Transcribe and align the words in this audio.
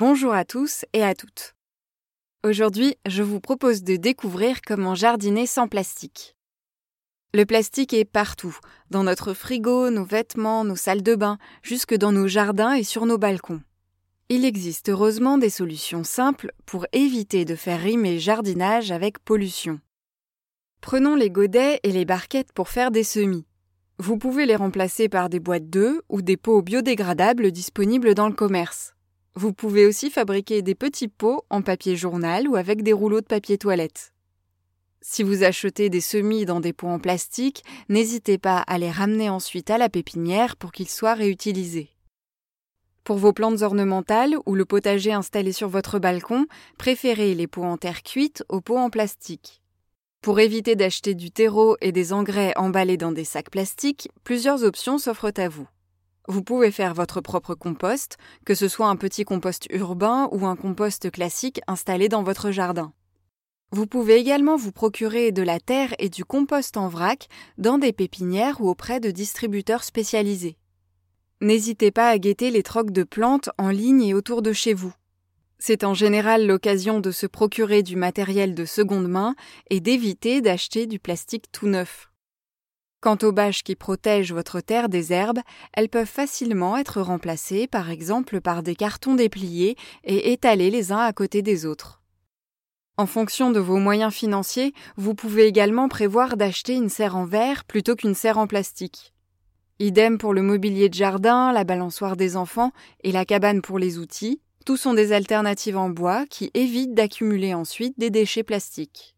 Bonjour 0.00 0.32
à 0.32 0.44
tous 0.44 0.84
et 0.92 1.02
à 1.02 1.12
toutes. 1.12 1.56
Aujourd'hui, 2.44 2.94
je 3.08 3.24
vous 3.24 3.40
propose 3.40 3.82
de 3.82 3.96
découvrir 3.96 4.60
comment 4.64 4.94
jardiner 4.94 5.44
sans 5.44 5.66
plastique. 5.66 6.36
Le 7.34 7.44
plastique 7.44 7.92
est 7.92 8.04
partout, 8.04 8.56
dans 8.90 9.02
notre 9.02 9.34
frigo, 9.34 9.90
nos 9.90 10.04
vêtements, 10.04 10.62
nos 10.62 10.76
salles 10.76 11.02
de 11.02 11.16
bain, 11.16 11.36
jusque 11.64 11.96
dans 11.96 12.12
nos 12.12 12.28
jardins 12.28 12.74
et 12.74 12.84
sur 12.84 13.06
nos 13.06 13.18
balcons. 13.18 13.60
Il 14.28 14.44
existe 14.44 14.88
heureusement 14.88 15.36
des 15.36 15.50
solutions 15.50 16.04
simples 16.04 16.52
pour 16.64 16.86
éviter 16.92 17.44
de 17.44 17.56
faire 17.56 17.80
rimer 17.80 18.20
jardinage 18.20 18.92
avec 18.92 19.18
pollution. 19.18 19.80
Prenons 20.80 21.16
les 21.16 21.28
godets 21.28 21.80
et 21.82 21.90
les 21.90 22.04
barquettes 22.04 22.52
pour 22.52 22.68
faire 22.68 22.92
des 22.92 23.02
semis. 23.02 23.46
Vous 23.98 24.16
pouvez 24.16 24.46
les 24.46 24.54
remplacer 24.54 25.08
par 25.08 25.28
des 25.28 25.40
boîtes 25.40 25.68
d'œufs 25.68 26.00
ou 26.08 26.22
des 26.22 26.36
pots 26.36 26.62
biodégradables 26.62 27.50
disponibles 27.50 28.14
dans 28.14 28.28
le 28.28 28.34
commerce. 28.36 28.94
Vous 29.40 29.52
pouvez 29.52 29.86
aussi 29.86 30.10
fabriquer 30.10 30.62
des 30.62 30.74
petits 30.74 31.06
pots 31.06 31.44
en 31.48 31.62
papier 31.62 31.94
journal 31.94 32.48
ou 32.48 32.56
avec 32.56 32.82
des 32.82 32.92
rouleaux 32.92 33.20
de 33.20 33.26
papier 33.26 33.56
toilette. 33.56 34.12
Si 35.00 35.22
vous 35.22 35.44
achetez 35.44 35.90
des 35.90 36.00
semis 36.00 36.44
dans 36.44 36.58
des 36.58 36.72
pots 36.72 36.88
en 36.88 36.98
plastique, 36.98 37.62
n'hésitez 37.88 38.36
pas 38.36 38.58
à 38.58 38.78
les 38.78 38.90
ramener 38.90 39.30
ensuite 39.30 39.70
à 39.70 39.78
la 39.78 39.88
pépinière 39.88 40.56
pour 40.56 40.72
qu'ils 40.72 40.88
soient 40.88 41.14
réutilisés. 41.14 41.90
Pour 43.04 43.18
vos 43.18 43.32
plantes 43.32 43.62
ornementales 43.62 44.34
ou 44.44 44.56
le 44.56 44.64
potager 44.64 45.12
installé 45.12 45.52
sur 45.52 45.68
votre 45.68 46.00
balcon, 46.00 46.46
préférez 46.76 47.36
les 47.36 47.46
pots 47.46 47.62
en 47.62 47.76
terre 47.76 48.02
cuite 48.02 48.42
aux 48.48 48.60
pots 48.60 48.76
en 48.76 48.90
plastique. 48.90 49.62
Pour 50.20 50.40
éviter 50.40 50.74
d'acheter 50.74 51.14
du 51.14 51.30
terreau 51.30 51.76
et 51.80 51.92
des 51.92 52.12
engrais 52.12 52.54
emballés 52.56 52.96
dans 52.96 53.12
des 53.12 53.22
sacs 53.22 53.50
plastiques, 53.50 54.08
plusieurs 54.24 54.64
options 54.64 54.98
s'offrent 54.98 55.30
à 55.36 55.48
vous. 55.48 55.68
Vous 56.30 56.42
pouvez 56.42 56.70
faire 56.70 56.92
votre 56.92 57.22
propre 57.22 57.54
compost, 57.54 58.18
que 58.44 58.54
ce 58.54 58.68
soit 58.68 58.88
un 58.88 58.96
petit 58.96 59.24
compost 59.24 59.66
urbain 59.70 60.28
ou 60.30 60.44
un 60.44 60.56
compost 60.56 61.10
classique 61.10 61.62
installé 61.66 62.10
dans 62.10 62.22
votre 62.22 62.50
jardin. 62.50 62.92
Vous 63.70 63.86
pouvez 63.86 64.16
également 64.16 64.56
vous 64.56 64.70
procurer 64.70 65.32
de 65.32 65.40
la 65.40 65.58
terre 65.58 65.94
et 65.98 66.10
du 66.10 66.26
compost 66.26 66.76
en 66.76 66.88
vrac 66.88 67.28
dans 67.56 67.78
des 67.78 67.94
pépinières 67.94 68.60
ou 68.60 68.68
auprès 68.68 69.00
de 69.00 69.10
distributeurs 69.10 69.84
spécialisés. 69.84 70.58
N'hésitez 71.40 71.90
pas 71.90 72.10
à 72.10 72.18
guetter 72.18 72.50
les 72.50 72.62
trocs 72.62 72.90
de 72.90 73.04
plantes 73.04 73.48
en 73.56 73.70
ligne 73.70 74.02
et 74.02 74.12
autour 74.12 74.42
de 74.42 74.52
chez 74.52 74.74
vous. 74.74 74.92
C'est 75.58 75.82
en 75.82 75.94
général 75.94 76.46
l'occasion 76.46 77.00
de 77.00 77.10
se 77.10 77.26
procurer 77.26 77.82
du 77.82 77.96
matériel 77.96 78.54
de 78.54 78.66
seconde 78.66 79.08
main 79.08 79.34
et 79.70 79.80
d'éviter 79.80 80.42
d'acheter 80.42 80.86
du 80.86 80.98
plastique 80.98 81.50
tout 81.52 81.68
neuf. 81.68 82.07
Quant 83.00 83.18
aux 83.22 83.30
bâches 83.30 83.62
qui 83.62 83.76
protègent 83.76 84.32
votre 84.32 84.60
terre 84.60 84.88
des 84.88 85.12
herbes, 85.12 85.40
elles 85.72 85.88
peuvent 85.88 86.06
facilement 86.06 86.76
être 86.76 87.00
remplacées 87.00 87.68
par 87.68 87.90
exemple 87.90 88.40
par 88.40 88.64
des 88.64 88.74
cartons 88.74 89.14
dépliés 89.14 89.76
et 90.02 90.32
étalés 90.32 90.70
les 90.70 90.90
uns 90.90 90.98
à 90.98 91.12
côté 91.12 91.40
des 91.42 91.64
autres. 91.64 92.02
En 92.96 93.06
fonction 93.06 93.52
de 93.52 93.60
vos 93.60 93.76
moyens 93.76 94.12
financiers, 94.12 94.74
vous 94.96 95.14
pouvez 95.14 95.46
également 95.46 95.88
prévoir 95.88 96.36
d'acheter 96.36 96.74
une 96.74 96.88
serre 96.88 97.16
en 97.16 97.24
verre 97.24 97.64
plutôt 97.64 97.94
qu'une 97.94 98.16
serre 98.16 98.38
en 98.38 98.48
plastique. 98.48 99.14
Idem 99.78 100.18
pour 100.18 100.34
le 100.34 100.42
mobilier 100.42 100.88
de 100.88 100.94
jardin, 100.94 101.52
la 101.52 101.62
balançoire 101.62 102.16
des 102.16 102.36
enfants 102.36 102.72
et 103.04 103.12
la 103.12 103.24
cabane 103.24 103.62
pour 103.62 103.78
les 103.78 103.98
outils, 103.98 104.40
tous 104.66 104.76
sont 104.76 104.94
des 104.94 105.12
alternatives 105.12 105.78
en 105.78 105.88
bois 105.88 106.26
qui 106.26 106.50
évitent 106.54 106.94
d'accumuler 106.94 107.54
ensuite 107.54 107.96
des 107.96 108.10
déchets 108.10 108.42
plastiques. 108.42 109.14